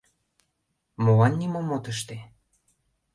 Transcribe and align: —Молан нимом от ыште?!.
—Молан 1.03 1.33
нимом 1.39 1.67
от 1.75 1.85
ыште?!. 1.93 2.17